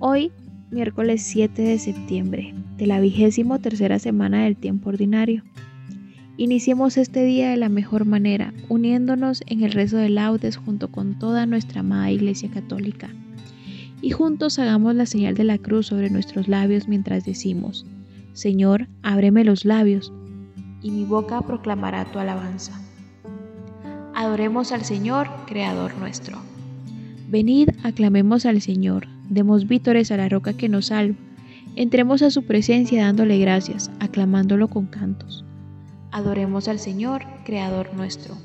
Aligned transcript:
Hoy, 0.00 0.32
miércoles 0.70 1.22
7 1.22 1.62
de 1.62 1.78
septiembre, 1.78 2.54
de 2.76 2.86
la 2.86 3.00
vigésimo 3.00 3.58
tercera 3.58 3.98
semana 3.98 4.44
del 4.44 4.54
tiempo 4.54 4.90
ordinario. 4.90 5.42
Iniciemos 6.36 6.98
este 6.98 7.24
día 7.24 7.50
de 7.50 7.56
la 7.56 7.70
mejor 7.70 8.04
manera, 8.04 8.52
uniéndonos 8.68 9.44
en 9.46 9.62
el 9.62 9.72
rezo 9.72 9.96
de 9.96 10.10
laudes 10.10 10.58
junto 10.58 10.92
con 10.92 11.18
toda 11.18 11.46
nuestra 11.46 11.80
amada 11.80 12.10
Iglesia 12.10 12.50
Católica. 12.50 13.08
Y 14.02 14.10
juntos 14.10 14.58
hagamos 14.58 14.94
la 14.94 15.06
señal 15.06 15.36
de 15.36 15.44
la 15.44 15.56
cruz 15.56 15.86
sobre 15.86 16.10
nuestros 16.10 16.46
labios 16.46 16.86
mientras 16.86 17.24
decimos, 17.24 17.86
Señor, 18.34 18.88
ábreme 19.02 19.42
los 19.42 19.64
labios, 19.64 20.12
y 20.82 20.90
mi 20.90 21.04
boca 21.04 21.40
proclamará 21.40 22.04
tu 22.04 22.18
alabanza. 22.18 22.78
Adoremos 24.14 24.70
al 24.70 24.84
Señor, 24.84 25.28
Creador 25.46 25.96
nuestro. 25.96 26.51
Venid, 27.32 27.70
aclamemos 27.82 28.44
al 28.44 28.60
Señor, 28.60 29.06
demos 29.30 29.66
vítores 29.66 30.12
a 30.12 30.18
la 30.18 30.28
roca 30.28 30.52
que 30.52 30.68
nos 30.68 30.88
salva, 30.88 31.16
entremos 31.76 32.20
a 32.20 32.30
su 32.30 32.42
presencia 32.42 33.06
dándole 33.06 33.38
gracias, 33.38 33.90
aclamándolo 34.00 34.68
con 34.68 34.84
cantos. 34.84 35.42
Adoremos 36.10 36.68
al 36.68 36.78
Señor, 36.78 37.22
Creador 37.46 37.94
nuestro. 37.94 38.36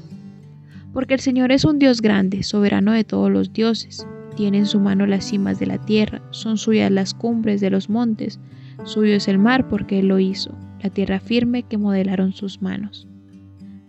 Porque 0.94 1.16
el 1.16 1.20
Señor 1.20 1.52
es 1.52 1.66
un 1.66 1.80
Dios 1.80 2.02
grande, 2.02 2.44
soberano 2.44 2.94
de 2.94 3.04
todos 3.04 3.30
los 3.30 3.52
dioses. 3.52 4.08
Tiene 4.38 4.60
en 4.60 4.66
su 4.66 4.80
mano 4.80 5.06
las 5.06 5.26
cimas 5.26 5.60
de 5.60 5.66
la 5.66 5.80
tierra, 5.80 6.22
son 6.32 6.58
suyas 6.58 6.90
las 6.90 7.14
cumbres 7.14 7.60
de 7.60 7.70
los 7.70 7.90
montes, 7.90 8.40
suyo 8.86 9.16
es 9.16 9.28
el 9.28 9.38
mar 9.38 9.68
porque 9.68 10.00
Él 10.00 10.08
lo 10.08 10.18
hizo, 10.18 10.58
la 10.82 10.90
tierra 10.90 11.20
firme 11.20 11.64
que 11.64 11.78
modelaron 11.78 12.32
sus 12.32 12.62
manos. 12.62 13.06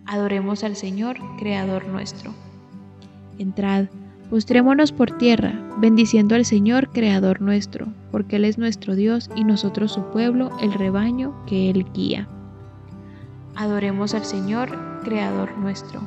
Adoremos 0.07 0.65
al 0.65 0.75
Señor, 0.75 1.19
Creador 1.39 1.87
nuestro. 1.87 2.35
Entrad, 3.39 3.87
Postrémonos 4.31 4.93
por 4.93 5.17
tierra, 5.17 5.55
bendiciendo 5.79 6.35
al 6.35 6.45
Señor, 6.45 6.91
Creador 6.91 7.41
nuestro, 7.41 7.87
porque 8.11 8.37
Él 8.37 8.45
es 8.45 8.59
nuestro 8.59 8.95
Dios 8.95 9.31
y 9.35 9.45
nosotros 9.45 9.93
su 9.93 10.03
pueblo, 10.11 10.51
el 10.61 10.75
rebaño 10.75 11.35
que 11.47 11.71
Él 11.71 11.87
guía. 11.95 12.29
Adoremos 13.57 14.13
al 14.13 14.25
Señor, 14.25 14.69
Creador 15.03 15.57
nuestro. 15.57 16.01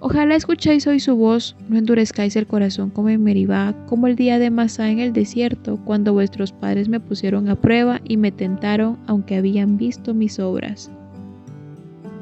Ojalá 0.00 0.34
escucháis 0.34 0.86
hoy 0.86 1.00
su 1.00 1.16
voz, 1.16 1.56
no 1.68 1.78
endurezcáis 1.78 2.36
el 2.36 2.46
corazón 2.46 2.90
como 2.90 3.08
en 3.08 3.22
Meribá, 3.22 3.74
como 3.86 4.06
el 4.06 4.16
día 4.16 4.38
de 4.38 4.50
Masá 4.50 4.90
en 4.90 4.98
el 4.98 5.12
desierto, 5.12 5.78
cuando 5.84 6.12
vuestros 6.12 6.52
padres 6.52 6.88
me 6.88 7.00
pusieron 7.00 7.48
a 7.48 7.54
prueba 7.54 8.00
y 8.04 8.18
me 8.18 8.32
tentaron, 8.32 8.98
aunque 9.06 9.36
habían 9.36 9.78
visto 9.78 10.12
mis 10.12 10.38
obras. 10.38 10.90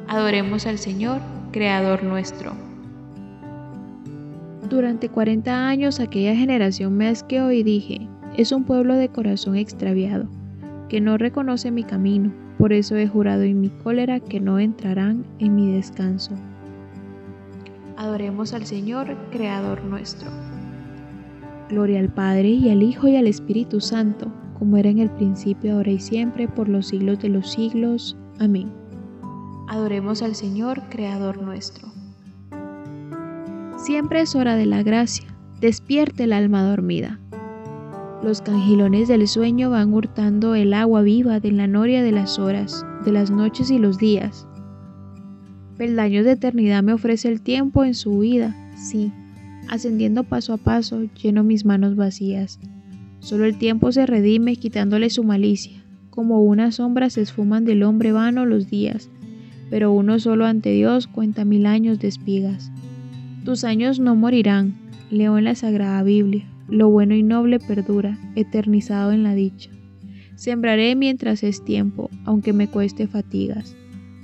Adoremos 0.06 0.66
al 0.66 0.78
Señor, 0.78 1.20
Creador 1.53 2.04
nuestro. 2.04 2.69
Durante 4.70 5.08
40 5.08 5.66
años 5.66 5.98
aquella 5.98 6.36
generación 6.36 6.97
me 6.97 7.08
asqueó 7.08 7.50
y 7.50 7.64
dije, 7.64 8.08
es 8.36 8.53
un 8.53 8.62
pueblo 8.62 8.94
de 8.94 9.08
corazón 9.08 9.56
extraviado, 9.56 10.28
que 10.88 11.00
no 11.00 11.19
reconoce 11.19 11.72
mi 11.72 11.82
camino, 11.82 12.32
por 12.56 12.72
eso 12.72 12.94
he 12.94 13.09
jurado 13.09 13.42
en 13.42 13.60
mi 13.60 13.70
cólera 13.70 14.20
que 14.20 14.38
no 14.38 14.60
entrarán 14.60 15.26
en 15.41 15.56
mi 15.56 15.72
descanso. 15.72 16.36
Adoremos 17.97 18.54
al 18.54 18.64
Señor, 18.64 19.16
Creador 19.32 19.82
nuestro. 19.82 20.30
Gloria 21.69 21.98
al 21.98 22.09
Padre 22.09 22.50
y 22.50 22.70
al 22.70 22.84
Hijo 22.84 23.09
y 23.09 23.16
al 23.16 23.26
Espíritu 23.26 23.80
Santo, 23.80 24.32
como 24.56 24.76
era 24.76 24.88
en 24.88 25.00
el 25.00 25.10
principio, 25.10 25.75
ahora 25.75 25.91
y 25.91 25.98
siempre, 25.98 26.47
por 26.47 26.69
los 26.69 26.86
siglos 26.86 27.19
de 27.19 27.30
los 27.30 27.50
siglos. 27.50 28.16
Amén. 28.38 28.70
Adoremos 29.69 30.22
al 30.22 30.36
Señor, 30.36 30.80
Creador 30.91 31.42
nuestro. 31.42 32.00
Siempre 33.82 34.20
es 34.20 34.36
hora 34.36 34.56
de 34.56 34.66
la 34.66 34.82
gracia, 34.82 35.26
despierte 35.58 36.24
el 36.24 36.34
alma 36.34 36.62
dormida. 36.62 37.18
Los 38.22 38.42
cangilones 38.42 39.08
del 39.08 39.26
sueño 39.26 39.70
van 39.70 39.94
hurtando 39.94 40.54
el 40.54 40.74
agua 40.74 41.00
viva 41.00 41.41
de 41.41 41.50
la 41.50 41.66
noria 41.66 42.02
de 42.02 42.12
las 42.12 42.38
horas, 42.38 42.84
de 43.06 43.12
las 43.12 43.30
noches 43.30 43.70
y 43.70 43.78
los 43.78 43.96
días. 43.96 44.46
Peldaños 45.78 46.26
de 46.26 46.32
eternidad 46.32 46.82
me 46.82 46.92
ofrece 46.92 47.28
el 47.28 47.41
tiempo 47.41 47.82
en 47.82 47.94
su 47.94 48.10
huida, 48.10 48.54
sí, 48.76 49.12
ascendiendo 49.66 50.24
paso 50.24 50.52
a 50.52 50.58
paso, 50.58 51.04
lleno 51.22 51.42
mis 51.42 51.64
manos 51.64 51.97
vacías. 51.97 52.60
Solo 53.20 53.47
el 53.47 53.56
tiempo 53.56 53.92
se 53.92 54.04
redime 54.04 54.56
quitándole 54.56 55.08
su 55.08 55.24
malicia, 55.24 55.82
como 56.10 56.42
una 56.42 56.70
sombra 56.70 57.08
se 57.08 57.22
esfuman 57.22 57.64
del 57.64 57.82
hombre 57.82 58.12
vano 58.12 58.44
los 58.44 58.68
días, 58.68 59.08
pero 59.70 59.91
uno 59.91 60.18
solo 60.18 60.44
ante 60.44 60.70
Dios 60.70 61.06
cuenta 61.06 61.47
mil 61.47 61.64
años 61.64 61.98
de 61.98 62.08
espigas. 62.08 62.70
Tus 63.50 63.65
años 63.65 63.99
no 63.99 64.15
morirán, 64.15 64.77
leo 65.11 65.37
en 65.37 65.43
la 65.43 65.56
Sagrada 65.56 66.05
Biblia, 66.05 66.47
lo 66.69 66.88
bueno 66.88 67.16
y 67.16 67.25
noble 67.25 67.59
perdura, 67.59 68.16
eternizado 68.37 69.11
en 69.11 69.25
la 69.25 69.34
dicha. 69.34 69.71
Sembraré 70.37 70.94
mientras 70.94 71.43
es 71.43 71.65
tiempo, 71.65 72.10
aunque 72.25 72.53
me 72.53 72.69
cueste 72.69 73.09
fatigas. 73.09 73.75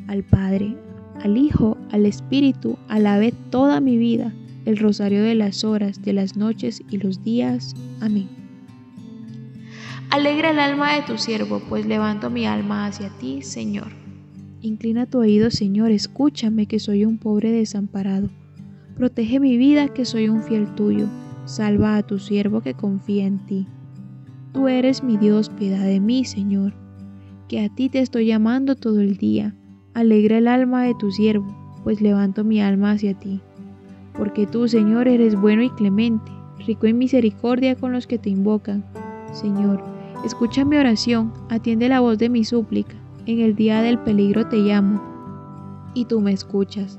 Al 0.07 0.23
Padre, 0.23 0.77
al 1.21 1.39
Hijo, 1.39 1.77
al 1.91 2.07
Espíritu, 2.07 2.79
alabé 2.87 3.33
toda 3.51 3.81
mi 3.81 3.99
vida, 3.99 4.33
el 4.65 4.77
rosario 4.77 5.25
de 5.25 5.35
las 5.35 5.65
horas, 5.65 6.03
de 6.03 6.13
las 6.13 6.37
noches 6.37 6.85
y 6.89 6.99
los 6.99 7.25
días. 7.25 7.75
Amén. 8.01 8.29
Alegra 10.11 10.53
el 10.53 10.61
alma 10.61 10.95
de 10.95 11.03
tu 11.03 11.19
siervo, 11.19 11.61
pues 11.69 11.85
levanto 11.85 12.31
mi 12.31 12.47
alma 12.47 12.87
hacia 12.87 13.09
ti, 13.19 13.43
Señor. 13.43 13.89
Inclina 14.63 15.07
tu 15.07 15.19
oído, 15.19 15.51
Señor, 15.51 15.91
escúchame, 15.91 16.67
que 16.67 16.79
soy 16.79 17.05
un 17.05 17.19
pobre 17.19 17.51
desamparado. 17.51 18.31
Protege 18.97 19.41
mi 19.41 19.59
vida 19.59 19.89
que 19.89 20.07
soy 20.07 20.31
un 20.31 20.43
fiel 20.43 20.75
tuyo. 20.75 21.07
Salva 21.45 21.99
a 21.99 22.03
tu 22.03 22.19
siervo 22.19 22.63
que 22.63 22.73
confía 22.73 23.27
en 23.27 23.45
ti. 23.45 23.67
Tú 24.55 24.69
eres 24.69 25.03
mi 25.03 25.19
Dios, 25.19 25.51
piedad 25.51 25.85
de 25.85 26.01
mí, 26.01 26.25
Señor, 26.25 26.73
que 27.47 27.61
a 27.61 27.69
ti 27.69 27.91
te 27.91 27.99
estoy 27.99 28.25
llamando 28.25 28.75
todo 28.75 29.01
el 29.03 29.19
día. 29.19 29.55
Alegra 29.93 30.39
el 30.39 30.49
alma 30.49 30.83
de 30.83 30.95
tu 30.95 31.11
siervo, 31.11 31.47
pues 31.85 32.01
levanto 32.01 32.43
mi 32.43 32.63
alma 32.63 32.93
hacia 32.93 33.13
ti. 33.13 33.43
Porque 34.17 34.47
tú, 34.47 34.67
Señor, 34.67 35.09
eres 35.09 35.39
bueno 35.39 35.63
y 35.63 35.69
clemente, 35.69 36.33
rico 36.67 36.87
en 36.87 36.97
misericordia 36.97 37.77
con 37.77 37.93
los 37.93 38.07
que 38.07 38.17
te 38.17 38.31
invocan. 38.31 38.83
Señor, 39.31 39.85
escucha 40.25 40.65
mi 40.65 40.79
oración, 40.79 41.35
atiende 41.51 41.91
la 41.91 42.01
voz 42.01 42.17
de 42.17 42.31
mi 42.31 42.47
súplica. 42.47 42.97
En 43.27 43.41
el 43.41 43.57
día 43.57 43.83
del 43.83 43.99
peligro 43.99 44.49
te 44.49 44.57
llamo, 44.57 45.03
y 45.93 46.07
tú 46.07 46.23
me 46.23 46.33
escuchas. 46.33 46.99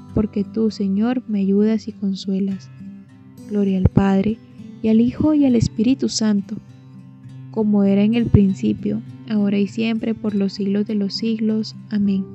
porque 0.13 0.43
tú, 0.43 0.71
Señor, 0.71 1.23
me 1.27 1.39
ayudas 1.39 1.87
y 1.87 1.91
consuelas. 1.91 2.69
Gloria 3.49 3.77
al 3.77 3.89
Padre, 3.89 4.37
y 4.81 4.89
al 4.89 5.01
Hijo 5.01 5.33
y 5.33 5.45
al 5.45 5.55
Espíritu 5.55 6.09
Santo, 6.09 6.55
como 7.51 7.83
era 7.83 8.03
en 8.03 8.13
el 8.13 8.25
principio, 8.27 9.01
ahora 9.29 9.57
y 9.57 9.67
siempre, 9.67 10.13
por 10.15 10.35
los 10.35 10.53
siglos 10.53 10.87
de 10.87 10.95
los 10.95 11.15
siglos. 11.15 11.75
Amén. 11.89 12.25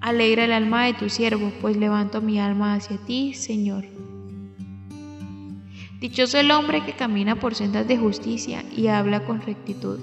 Alegra 0.00 0.44
el 0.44 0.52
alma 0.52 0.86
de 0.86 0.94
tu 0.94 1.08
siervo, 1.08 1.52
pues 1.60 1.76
levanto 1.76 2.22
mi 2.22 2.38
alma 2.38 2.74
hacia 2.74 2.96
ti, 2.96 3.34
Señor. 3.34 3.84
Dichoso 6.00 6.38
el 6.38 6.50
hombre 6.50 6.84
que 6.84 6.94
camina 6.94 7.36
por 7.36 7.54
sendas 7.54 7.86
de 7.86 7.96
justicia 7.96 8.64
y 8.76 8.88
habla 8.88 9.24
con 9.24 9.40
rectitud. 9.40 10.00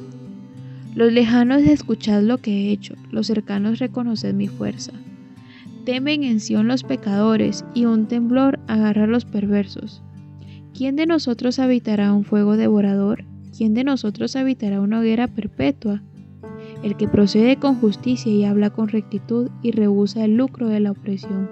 Los 0.95 1.11
lejanos 1.11 1.61
escuchad 1.63 2.23
lo 2.23 2.37
que 2.37 2.51
he 2.51 2.71
hecho, 2.71 2.95
los 3.11 3.27
cercanos 3.27 3.79
reconoced 3.79 4.33
mi 4.33 4.47
fuerza. 4.47 4.93
Temen 5.89 6.23
en 6.23 6.39
Sión 6.39 6.67
los 6.67 6.83
pecadores 6.83 7.65
y 7.73 7.85
un 7.85 8.05
temblor 8.05 8.59
agarra 8.67 9.05
a 9.05 9.07
los 9.07 9.25
perversos. 9.25 10.03
¿Quién 10.71 10.95
de 10.95 11.07
nosotros 11.07 11.57
habitará 11.57 12.13
un 12.13 12.25
fuego 12.25 12.57
devorador? 12.57 13.25
¿Quién 13.57 13.73
de 13.73 13.83
nosotros 13.83 14.35
habitará 14.35 14.81
una 14.81 14.99
hoguera 14.99 15.27
perpetua? 15.27 16.03
El 16.83 16.95
que 16.95 17.07
procede 17.07 17.55
con 17.55 17.73
justicia 17.73 18.31
y 18.31 18.45
habla 18.45 18.69
con 18.69 18.89
rectitud 18.89 19.49
y 19.63 19.71
rehúsa 19.71 20.23
el 20.23 20.37
lucro 20.37 20.67
de 20.67 20.79
la 20.79 20.91
opresión. 20.91 21.49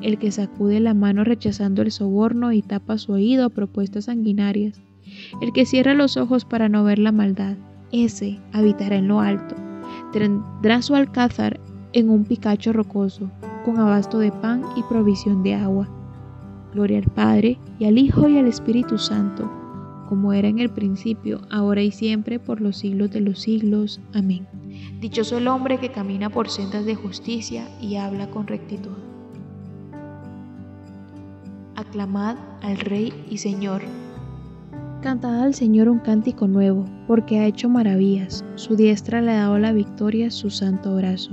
El 0.00 0.16
que 0.16 0.30
sacude 0.30 0.80
la 0.80 0.94
mano 0.94 1.22
rechazando 1.22 1.82
el 1.82 1.92
soborno 1.92 2.52
y 2.52 2.62
tapa 2.62 2.96
su 2.96 3.12
oído 3.12 3.44
a 3.44 3.50
propuestas 3.50 4.06
sanguinarias. 4.06 4.80
El 5.42 5.52
que 5.52 5.66
cierra 5.66 5.92
los 5.92 6.16
ojos 6.16 6.46
para 6.46 6.70
no 6.70 6.84
ver 6.84 6.98
la 6.98 7.12
maldad. 7.12 7.58
Ese 7.92 8.38
habitará 8.54 8.96
en 8.96 9.08
lo 9.08 9.20
alto. 9.20 9.56
Tendrá 10.14 10.80
su 10.80 10.94
alcázar 10.94 11.60
en 11.92 12.10
un 12.10 12.24
picacho 12.24 12.72
rocoso, 12.72 13.30
con 13.64 13.78
abasto 13.78 14.18
de 14.18 14.32
pan 14.32 14.62
y 14.76 14.82
provisión 14.84 15.42
de 15.42 15.54
agua 15.54 15.88
Gloria 16.72 16.98
al 16.98 17.10
Padre, 17.10 17.58
y 17.78 17.86
al 17.86 17.98
Hijo, 17.98 18.28
y 18.28 18.38
al 18.38 18.46
Espíritu 18.46 18.98
Santo, 18.98 19.50
como 20.08 20.32
era 20.32 20.48
en 20.48 20.58
el 20.58 20.70
principio, 20.70 21.40
ahora 21.50 21.82
y 21.82 21.90
siempre, 21.90 22.38
por 22.38 22.60
los 22.60 22.76
siglos 22.76 23.10
de 23.10 23.20
los 23.20 23.40
siglos. 23.40 24.00
Amén. 24.14 24.46
Dichoso 25.00 25.38
el 25.38 25.48
hombre 25.48 25.78
que 25.78 25.90
camina 25.90 26.28
por 26.28 26.48
sendas 26.48 26.84
de 26.84 26.94
justicia 26.94 27.66
y 27.80 27.96
habla 27.96 28.30
con 28.30 28.46
rectitud. 28.46 28.96
Aclamad 31.74 32.36
al 32.62 32.78
Rey 32.78 33.12
y 33.30 33.38
Señor. 33.38 33.82
Cantad 35.00 35.42
al 35.42 35.54
Señor 35.54 35.88
un 35.88 36.00
cántico 36.00 36.48
nuevo, 36.48 36.84
porque 37.06 37.38
ha 37.38 37.46
hecho 37.46 37.68
maravillas. 37.68 38.44
Su 38.56 38.76
diestra 38.76 39.22
le 39.22 39.30
ha 39.30 39.42
dado 39.42 39.58
la 39.58 39.72
victoria, 39.72 40.30
su 40.30 40.50
santo 40.50 40.96
brazo. 40.96 41.30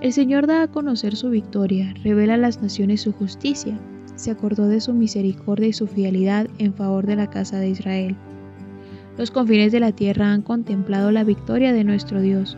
El 0.00 0.12
Señor 0.12 0.46
da 0.46 0.62
a 0.62 0.68
conocer 0.68 1.16
su 1.16 1.30
victoria, 1.30 1.94
revela 2.02 2.34
a 2.34 2.38
las 2.38 2.62
naciones 2.62 3.02
su 3.02 3.12
justicia 3.12 3.78
se 4.14 4.30
acordó 4.30 4.68
de 4.68 4.80
su 4.80 4.92
misericordia 4.94 5.68
y 5.68 5.72
su 5.72 5.86
fidelidad 5.86 6.46
en 6.58 6.74
favor 6.74 7.06
de 7.06 7.16
la 7.16 7.28
casa 7.28 7.58
de 7.58 7.70
Israel. 7.70 8.16
Los 9.18 9.30
confines 9.30 9.72
de 9.72 9.80
la 9.80 9.92
tierra 9.92 10.32
han 10.32 10.42
contemplado 10.42 11.10
la 11.10 11.24
victoria 11.24 11.72
de 11.72 11.84
nuestro 11.84 12.20
Dios. 12.20 12.56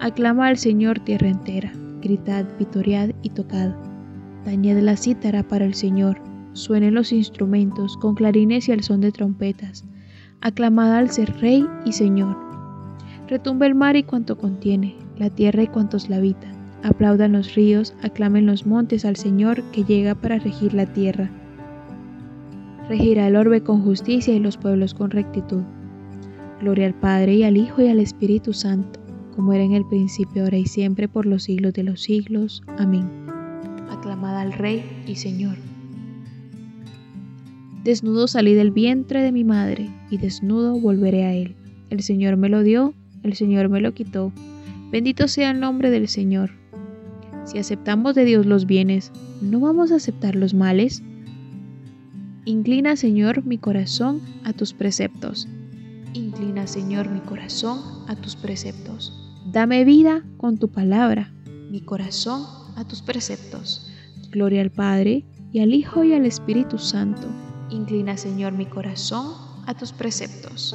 Aclama 0.00 0.48
al 0.48 0.58
Señor 0.58 0.98
tierra 1.00 1.28
entera, 1.28 1.72
gritad, 2.02 2.44
vitoriad 2.58 3.10
y 3.22 3.30
tocad. 3.30 3.74
Tañed 4.44 4.80
la 4.80 4.96
cítara 4.96 5.42
para 5.42 5.64
el 5.64 5.74
Señor, 5.74 6.20
suenen 6.52 6.94
los 6.94 7.12
instrumentos 7.12 7.96
con 7.96 8.14
clarines 8.14 8.68
y 8.68 8.72
el 8.72 8.82
son 8.82 9.00
de 9.00 9.12
trompetas. 9.12 9.84
Aclamad 10.40 10.92
al 10.92 11.10
ser 11.10 11.32
Rey 11.40 11.66
y 11.84 11.92
Señor. 11.92 12.36
Retumba 13.28 13.66
el 13.66 13.74
mar 13.74 13.96
y 13.96 14.02
cuanto 14.02 14.36
contiene, 14.36 14.96
la 15.18 15.30
tierra 15.30 15.62
y 15.62 15.68
cuantos 15.68 16.08
la 16.08 16.16
habitan 16.16 16.56
Aplaudan 16.86 17.32
los 17.32 17.54
ríos, 17.56 17.94
aclamen 18.02 18.46
los 18.46 18.64
montes 18.64 19.04
al 19.04 19.16
Señor 19.16 19.62
que 19.72 19.82
llega 19.82 20.14
para 20.14 20.38
regir 20.38 20.72
la 20.72 20.86
tierra. 20.86 21.30
Regirá 22.88 23.26
el 23.26 23.34
orbe 23.34 23.62
con 23.62 23.82
justicia 23.82 24.32
y 24.34 24.38
los 24.38 24.56
pueblos 24.56 24.94
con 24.94 25.10
rectitud. 25.10 25.62
Gloria 26.60 26.86
al 26.86 26.94
Padre 26.94 27.34
y 27.34 27.42
al 27.42 27.56
Hijo 27.56 27.82
y 27.82 27.88
al 27.88 27.98
Espíritu 27.98 28.52
Santo, 28.52 29.00
como 29.34 29.52
era 29.52 29.64
en 29.64 29.72
el 29.72 29.84
principio, 29.86 30.44
ahora 30.44 30.58
y 30.58 30.66
siempre, 30.66 31.08
por 31.08 31.26
los 31.26 31.42
siglos 31.42 31.72
de 31.72 31.82
los 31.82 32.02
siglos. 32.02 32.62
Amén. 32.78 33.10
Aclamad 33.90 34.38
al 34.38 34.52
Rey 34.52 34.84
y 35.08 35.16
Señor. 35.16 35.56
Desnudo 37.82 38.28
salí 38.28 38.54
del 38.54 38.70
vientre 38.70 39.22
de 39.22 39.32
mi 39.32 39.42
madre, 39.42 39.90
y 40.08 40.18
desnudo 40.18 40.78
volveré 40.78 41.24
a 41.24 41.34
él. 41.34 41.56
El 41.90 42.02
Señor 42.02 42.36
me 42.36 42.48
lo 42.48 42.62
dio, 42.62 42.94
el 43.24 43.34
Señor 43.34 43.68
me 43.68 43.80
lo 43.80 43.92
quitó. 43.92 44.32
Bendito 44.90 45.28
sea 45.28 45.50
el 45.50 45.60
nombre 45.60 45.90
del 45.90 46.08
Señor. 46.08 46.50
Si 47.44 47.58
aceptamos 47.58 48.14
de 48.14 48.24
Dios 48.24 48.46
los 48.46 48.66
bienes, 48.66 49.12
¿no 49.40 49.60
vamos 49.60 49.92
a 49.92 49.96
aceptar 49.96 50.34
los 50.34 50.54
males? 50.54 51.02
Inclina, 52.44 52.96
Señor, 52.96 53.44
mi 53.44 53.58
corazón 53.58 54.20
a 54.44 54.52
tus 54.52 54.72
preceptos. 54.72 55.48
Inclina, 56.12 56.66
Señor, 56.66 57.10
mi 57.10 57.20
corazón 57.20 57.80
a 58.08 58.16
tus 58.16 58.36
preceptos. 58.36 59.12
Dame 59.52 59.84
vida 59.84 60.24
con 60.36 60.58
tu 60.58 60.68
palabra, 60.68 61.32
mi 61.70 61.80
corazón 61.80 62.44
a 62.76 62.86
tus 62.86 63.02
preceptos. 63.02 63.90
Gloria 64.30 64.62
al 64.62 64.70
Padre, 64.70 65.24
y 65.52 65.60
al 65.60 65.74
Hijo, 65.74 66.04
y 66.04 66.12
al 66.12 66.26
Espíritu 66.26 66.78
Santo. 66.78 67.28
Inclina, 67.70 68.16
Señor, 68.16 68.52
mi 68.52 68.66
corazón 68.66 69.34
a 69.66 69.74
tus 69.74 69.92
preceptos. 69.92 70.74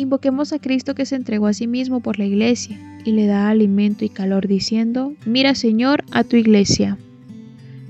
Invoquemos 0.00 0.54
a 0.54 0.58
Cristo 0.58 0.94
que 0.94 1.04
se 1.04 1.14
entregó 1.14 1.46
a 1.46 1.52
sí 1.52 1.66
mismo 1.66 2.00
por 2.00 2.18
la 2.18 2.24
iglesia 2.24 2.80
y 3.04 3.12
le 3.12 3.26
da 3.26 3.50
alimento 3.50 4.02
y 4.02 4.08
calor 4.08 4.48
diciendo, 4.48 5.12
mira 5.26 5.54
Señor 5.54 6.04
a 6.10 6.24
tu 6.24 6.36
iglesia. 6.36 6.96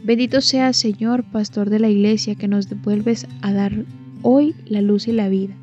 Bendito 0.02 0.40
sea 0.40 0.72
Señor, 0.72 1.22
pastor 1.22 1.70
de 1.70 1.78
la 1.78 1.88
iglesia, 1.88 2.34
que 2.34 2.48
nos 2.48 2.68
devuelves 2.68 3.28
a 3.42 3.52
dar 3.52 3.84
hoy 4.22 4.56
la 4.66 4.82
luz 4.82 5.06
y 5.06 5.12
la 5.12 5.28
vida. 5.28 5.54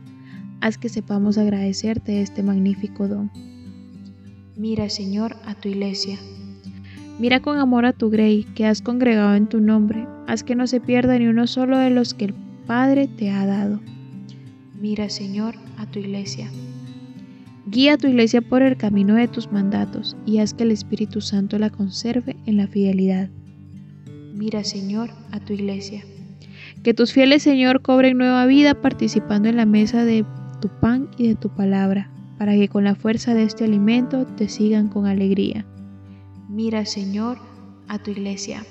Haz 0.62 0.78
que 0.78 0.88
sepamos 0.88 1.38
agradecerte 1.38 2.22
este 2.22 2.44
magnífico 2.44 3.10
don. 3.10 3.30
Mira 4.56 4.88
Señor 4.88 5.36
a 5.46 5.54
tu 5.54 5.68
iglesia. 5.68 6.18
Mira 7.20 7.42
con 7.42 7.58
amor 7.58 7.86
a 7.86 7.92
tu 7.92 8.10
grey 8.10 8.46
que 8.56 8.66
has 8.66 8.82
congregado 8.82 9.36
en 9.36 9.48
tu 9.48 9.60
nombre. 9.60 10.08
Haz 10.28 10.44
que 10.44 10.56
no 10.56 10.66
se 10.66 10.80
pierda 10.80 11.20
ni 11.20 11.28
uno 11.28 11.46
solo 11.46 11.78
de 11.78 11.90
los 11.90 12.14
que 12.14 12.24
el 12.24 12.34
Padre 12.66 13.10
te 13.10 13.32
ha 13.32 13.46
dado. 13.46 13.82
Mira 14.80 15.10
Señor 15.10 15.56
a 15.78 15.88
tu 15.88 15.98
iglesia. 15.98 16.52
Guía 17.66 17.96
a 17.96 17.98
tu 17.98 18.08
iglesia 18.08 18.42
por 18.42 18.62
el 18.62 18.78
camino 18.78 19.16
de 19.16 19.28
tus 19.28 19.52
mandatos 19.52 20.16
y 20.26 20.38
haz 20.38 20.54
que 20.54 20.64
el 20.64 20.72
Espíritu 20.72 21.20
Santo 21.20 21.58
la 21.58 21.72
conserve 21.72 22.36
en 22.46 22.58
la 22.58 22.68
fidelidad. 22.68 23.30
Mira, 24.36 24.64
Señor, 24.64 25.10
a 25.32 25.40
tu 25.40 25.54
iglesia. 25.54 26.04
Que 26.84 26.94
tus 26.94 27.12
fieles, 27.12 27.42
Señor, 27.42 27.82
cobren 27.82 28.20
nueva 28.20 28.46
vida 28.46 28.80
participando 28.80 29.50
en 29.50 29.58
la 29.58 29.66
mesa 29.66 30.06
de 30.06 30.24
tu 30.62 30.70
pan 30.80 31.10
y 31.18 31.28
de 31.28 31.36
tu 31.36 31.50
palabra, 31.50 32.12
para 32.38 32.54
que 32.54 32.70
con 32.70 32.84
la 32.84 32.94
fuerza 32.94 33.34
de 33.34 33.44
este 33.44 33.64
alimento 33.64 34.28
te 34.28 34.48
sigan 34.48 34.90
con 34.90 35.08
alegría. 35.08 35.66
Mira, 36.48 36.86
Señor, 36.86 37.40
a 37.88 37.98
tu 37.98 38.12
iglesia. 38.12 38.64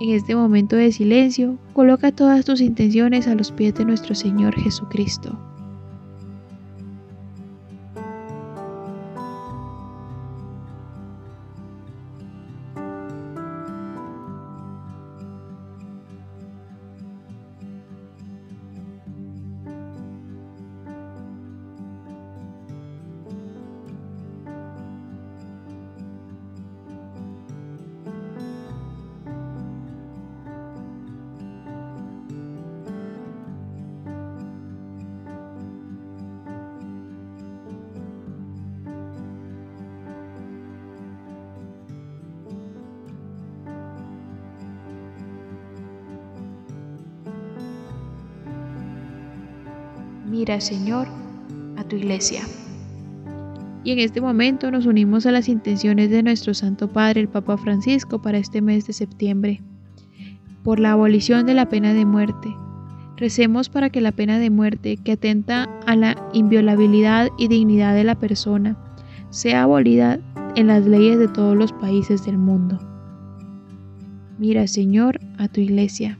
En 0.00 0.14
este 0.14 0.34
momento 0.34 0.76
de 0.76 0.92
silencio, 0.92 1.58
coloca 1.74 2.10
todas 2.10 2.46
tus 2.46 2.62
intenciones 2.62 3.28
a 3.28 3.34
los 3.34 3.52
pies 3.52 3.74
de 3.74 3.84
nuestro 3.84 4.14
Señor 4.14 4.58
Jesucristo. 4.58 5.38
Mira, 50.30 50.60
Señor, 50.60 51.08
a 51.76 51.82
tu 51.82 51.96
iglesia. 51.96 52.42
Y 53.82 53.90
en 53.90 53.98
este 53.98 54.20
momento 54.20 54.70
nos 54.70 54.86
unimos 54.86 55.26
a 55.26 55.32
las 55.32 55.48
intenciones 55.48 56.08
de 56.10 56.22
nuestro 56.22 56.54
Santo 56.54 56.86
Padre, 56.86 57.22
el 57.22 57.28
Papa 57.28 57.56
Francisco, 57.56 58.22
para 58.22 58.38
este 58.38 58.62
mes 58.62 58.86
de 58.86 58.92
septiembre, 58.92 59.60
por 60.62 60.78
la 60.78 60.92
abolición 60.92 61.46
de 61.46 61.54
la 61.54 61.68
pena 61.68 61.94
de 61.94 62.04
muerte. 62.04 62.54
Recemos 63.16 63.68
para 63.68 63.90
que 63.90 64.00
la 64.00 64.12
pena 64.12 64.38
de 64.38 64.50
muerte, 64.50 64.98
que 64.98 65.12
atenta 65.12 65.64
a 65.84 65.96
la 65.96 66.16
inviolabilidad 66.32 67.30
y 67.36 67.48
dignidad 67.48 67.96
de 67.96 68.04
la 68.04 68.14
persona, 68.14 68.76
sea 69.30 69.64
abolida 69.64 70.20
en 70.54 70.68
las 70.68 70.86
leyes 70.86 71.18
de 71.18 71.26
todos 71.26 71.56
los 71.56 71.72
países 71.72 72.24
del 72.24 72.38
mundo. 72.38 72.78
Mira, 74.38 74.68
Señor, 74.68 75.18
a 75.38 75.48
tu 75.48 75.60
iglesia. 75.60 76.19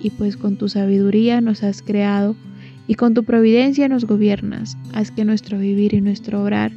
y 0.00 0.10
pues 0.10 0.36
con 0.36 0.56
tu 0.56 0.68
sabiduría 0.68 1.40
nos 1.40 1.62
has 1.62 1.82
creado, 1.82 2.36
y 2.86 2.94
con 2.94 3.12
tu 3.12 3.22
providencia 3.22 3.86
nos 3.88 4.06
gobiernas, 4.06 4.78
haz 4.94 5.10
que 5.10 5.24
nuestro 5.24 5.58
vivir 5.58 5.92
y 5.92 6.00
nuestro 6.00 6.42
obrar 6.42 6.72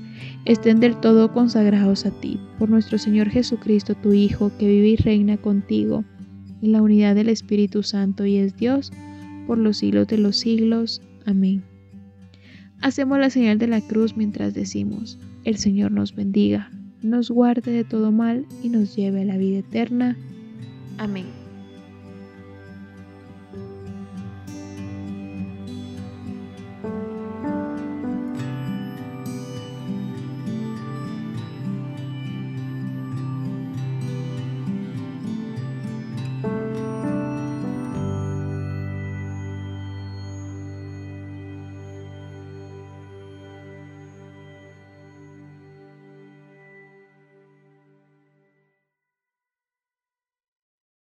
estén 0.45 0.79
del 0.79 0.97
todo 0.97 1.31
consagrados 1.31 2.05
a 2.05 2.11
ti, 2.11 2.37
por 2.59 2.69
nuestro 2.69 2.97
Señor 2.97 3.29
Jesucristo, 3.29 3.95
tu 3.95 4.11
Hijo, 4.11 4.51
que 4.59 4.67
vive 4.67 4.89
y 4.89 4.95
reina 4.97 5.37
contigo, 5.37 6.03
en 6.61 6.73
la 6.73 6.81
unidad 6.81 7.15
del 7.15 7.29
Espíritu 7.29 7.81
Santo 7.81 8.25
y 8.25 8.37
es 8.37 8.57
Dios, 8.57 8.91
por 9.47 9.57
los 9.57 9.77
siglos 9.77 10.07
de 10.07 10.17
los 10.17 10.37
siglos. 10.37 11.01
Amén. 11.25 11.63
Hacemos 12.81 13.19
la 13.19 13.29
señal 13.29 13.57
de 13.57 13.67
la 13.67 13.81
cruz 13.81 14.17
mientras 14.17 14.53
decimos, 14.53 15.17
el 15.43 15.57
Señor 15.57 15.91
nos 15.91 16.15
bendiga, 16.15 16.71
nos 17.01 17.31
guarde 17.31 17.71
de 17.71 17.83
todo 17.83 18.11
mal 18.11 18.45
y 18.63 18.69
nos 18.69 18.95
lleve 18.95 19.21
a 19.21 19.25
la 19.25 19.37
vida 19.37 19.59
eterna. 19.59 20.17
Amém. 20.97 21.40